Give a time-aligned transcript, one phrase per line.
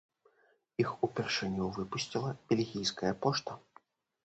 [0.83, 3.51] Іх упершыню выпусціла бельгійская пошта.